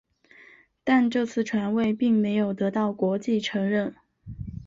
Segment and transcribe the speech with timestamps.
[0.83, 3.95] 但这次传位并没有得到国际承认。